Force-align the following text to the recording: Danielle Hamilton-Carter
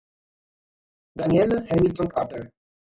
Danielle 1.15 1.67
Hamilton-Carter 1.69 2.49